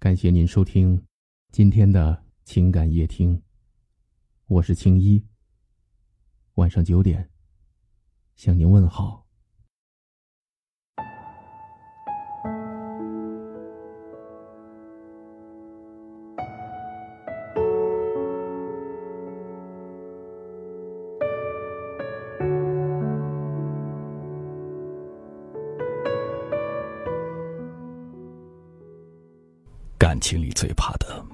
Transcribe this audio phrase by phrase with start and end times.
[0.00, 1.04] 感谢您收听
[1.52, 3.42] 今天的情感夜听，
[4.46, 5.22] 我是青衣。
[6.54, 7.28] 晚上九点
[8.34, 9.19] 向您问好。
[30.20, 31.24] 情里最怕的，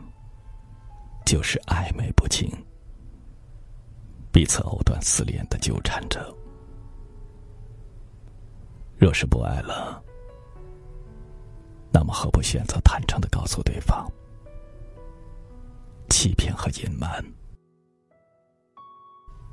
[1.25, 2.51] 就是暧昧不清，
[4.33, 6.35] 彼此藕断丝连的纠缠着。
[8.97, 10.03] 若是不爱了，
[11.93, 14.11] 那么何不选择坦诚的告诉对方？
[16.09, 17.23] 欺骗和隐瞒，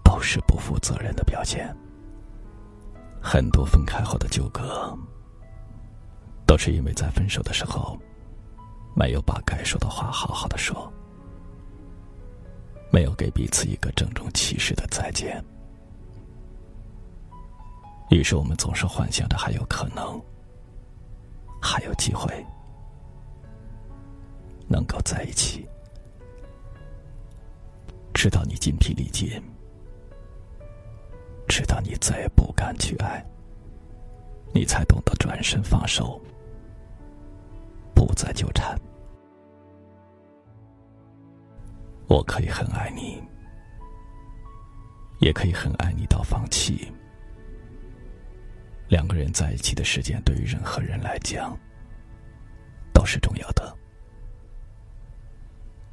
[0.03, 1.75] 都是不负责任的表现。
[3.21, 4.97] 很多分开后的纠葛，
[6.45, 7.97] 都是因为在分手的时候。
[8.95, 10.91] 没有把该说的话好好的说，
[12.91, 15.43] 没有给彼此一个郑重其事的再见，
[18.09, 20.21] 于是我们总是幻想着还有可能，
[21.61, 22.31] 还有机会。
[24.65, 25.67] 能够在一起，
[28.13, 29.29] 直到你筋疲力尽，
[31.47, 33.23] 直到你再也不敢去爱，
[34.53, 36.19] 你才懂得转身放手。
[38.13, 38.79] 不再纠缠，
[42.07, 43.19] 我可以很爱你，
[45.19, 46.93] 也可以很爱你到放弃。
[48.87, 51.57] 两个人在一起的时间，对于任何人来讲
[52.93, 53.75] 都是重要的，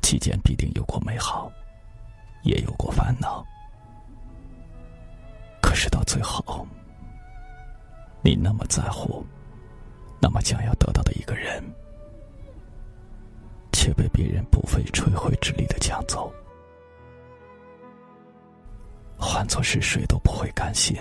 [0.02, 1.50] 期间必定有过美好，
[2.42, 3.42] 也有过烦恼。
[5.62, 6.68] 可是到最后，
[8.20, 9.24] 你那么在乎，
[10.20, 11.64] 那么想要得到的一个人。
[14.00, 16.32] 被别人不费吹灰之力的抢走，
[19.18, 20.96] 换做是谁都不会甘心。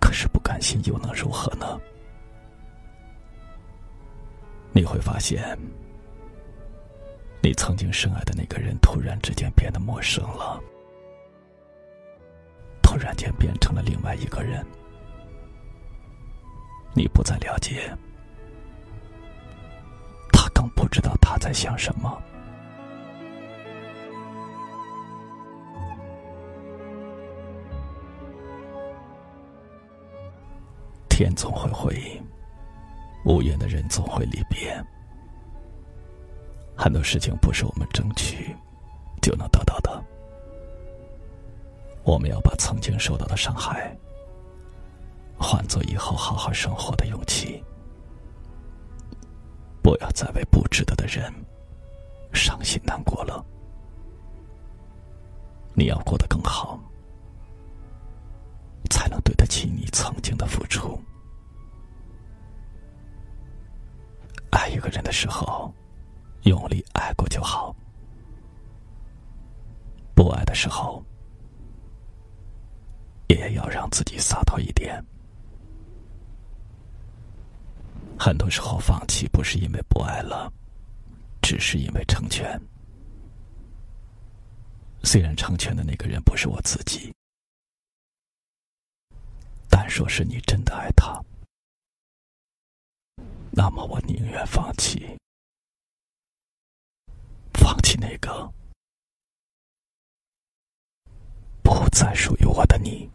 [0.00, 1.80] 可是不甘心又能如何呢？
[4.70, 5.58] 你会发现，
[7.42, 10.62] 你曾经深爱的那个人突然之间变得陌生了，
[12.80, 14.64] 突然间变成了另外一个人，
[16.94, 17.92] 你不再了解。
[20.70, 22.20] 不知道他在想什么。
[31.08, 32.22] 天总会回，
[33.24, 34.76] 无缘的人总会离别。
[36.76, 38.56] 很多事情不是我们争取
[39.20, 40.02] 就能得到的。
[42.02, 43.96] 我们要把曾经受到的伤害，
[45.38, 47.41] 换做以后好好生活的勇气。
[49.92, 51.30] 不要再为不值得的人
[52.32, 53.44] 伤心难过了。
[55.74, 56.80] 你要过得更好，
[58.88, 60.98] 才能对得起你曾经的付出。
[64.50, 65.70] 爱一个人的时候，
[66.44, 67.70] 用力爱过就好；
[70.14, 71.04] 不爱的时候，
[73.28, 75.04] 也要让自己洒脱一点。
[78.18, 80.52] 很多时候，放弃不是因为不爱了，
[81.42, 82.60] 只是因为成全。
[85.02, 87.12] 虽然成全的那个人不是我自己，
[89.68, 91.20] 但若是你真的爱他，
[93.50, 95.18] 那么我宁愿放弃，
[97.54, 98.48] 放弃那个
[101.64, 103.10] 不再属于我的你。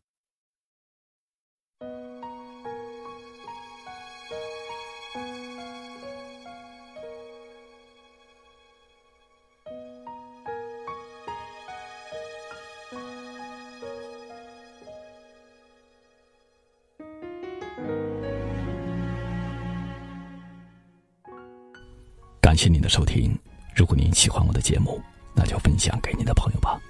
[22.57, 23.37] 谢您的收听，
[23.75, 24.99] 如果您喜欢我的节目，
[25.35, 26.81] 那就分享给您的朋友吧。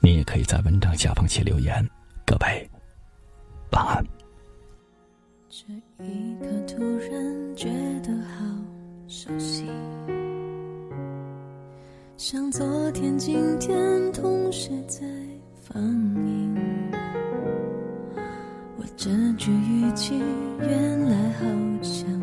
[0.00, 1.88] 您也可以在文章下方写留言。
[2.26, 2.68] 各位，
[3.70, 4.04] 晚安。
[5.48, 5.72] 这
[6.04, 7.68] 一刻突然觉
[8.00, 8.44] 得好
[9.06, 9.70] 熟悉，
[12.16, 15.06] 像昨天、今天同时在
[15.62, 16.58] 放映。
[18.78, 20.18] 我这句语气，
[20.58, 21.44] 原来好
[21.82, 22.21] 像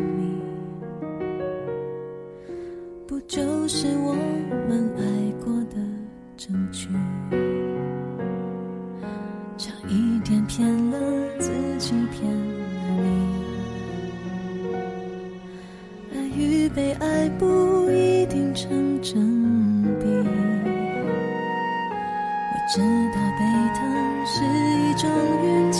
[3.30, 4.12] 就是我
[4.68, 5.02] 们爱
[5.46, 5.76] 过的
[6.36, 6.90] 证据，
[9.56, 10.98] 差一点骗了
[11.38, 12.42] 自己，骗了
[13.04, 13.08] 你。
[16.12, 18.52] 爱与被爱不一定。
[18.56, 19.14] 成正
[20.00, 20.06] 比。
[22.52, 22.82] 我知
[23.14, 23.42] 道被
[23.76, 23.80] 疼
[24.26, 25.08] 是一种
[25.46, 25.80] 运气，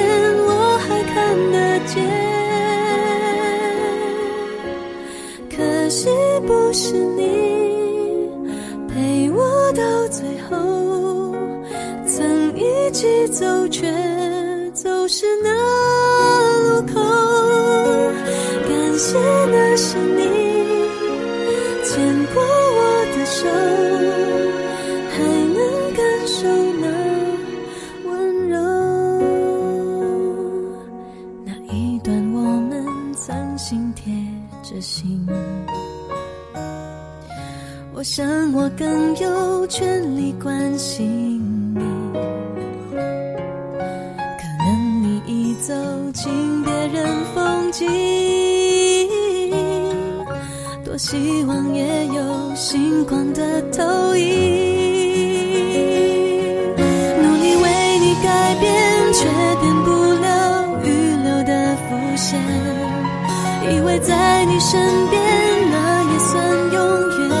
[13.41, 13.91] 走，却
[14.71, 15.49] 走失那
[16.61, 16.93] 路口。
[18.69, 19.17] 感谢
[19.51, 20.21] 那是你
[21.83, 22.79] 牵过我
[23.15, 23.39] 的手，
[25.09, 25.17] 还
[25.55, 25.59] 能
[25.97, 26.37] 感受
[26.79, 26.85] 那
[28.05, 28.11] 温
[28.47, 28.53] 柔。
[31.43, 32.37] 那一段我
[32.69, 32.85] 们
[33.15, 34.13] 曾心贴
[34.61, 35.27] 着心。
[37.91, 41.50] 我想我更有权利关心
[47.33, 47.87] 风景，
[50.83, 54.21] 多希望也有星光的投影。
[57.21, 59.25] 努力为你改变，却
[59.61, 59.89] 变不
[60.21, 60.25] 了
[60.83, 60.87] 预
[61.23, 62.39] 留的伏线。
[63.73, 64.79] 以为在你身
[65.09, 65.21] 边，
[65.71, 66.33] 那也算
[66.73, 66.79] 永
[67.29, 67.40] 远。